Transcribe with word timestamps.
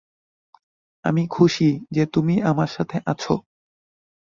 আমি 1.05 1.23
খুশি 1.27 1.69
যে 1.91 2.03
তুমি 2.13 2.35
আমার 2.41 2.69
সাথে 2.69 2.97
আছ। 3.05 3.23